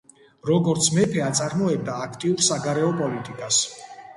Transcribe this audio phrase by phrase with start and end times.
[0.49, 3.63] როგორც მეფე, აწარმოებდა აქტიურ საგარეო პოლიტიკას.